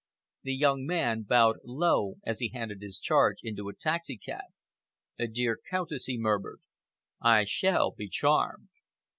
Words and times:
The 0.41 0.55
young 0.55 0.83
man 0.87 1.21
bowed 1.29 1.57
low 1.63 2.15
as 2.25 2.39
he 2.39 2.47
handed 2.49 2.81
his 2.81 2.99
charge 2.99 3.35
into 3.43 3.69
a 3.69 3.75
taxicab. 3.75 4.45
"Dear 5.31 5.59
Countess," 5.69 6.05
he 6.05 6.17
murmured, 6.17 6.61
"I 7.21 7.43
shall 7.45 7.91
be 7.91 8.07
charmed." 8.09 8.69